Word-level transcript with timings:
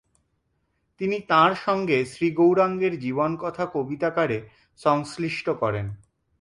তিনি 1.01 1.17
তাঁর 1.27 1.51
সঙ্গে 1.55 1.97
শ্ৰীগৌরাঙ্গের 2.05 2.93
জীবনকথা 2.99 3.65
কবিতাকারে 3.73 4.37
সংশ্লিষ্ট 4.79 5.45
করেন। 5.59 5.87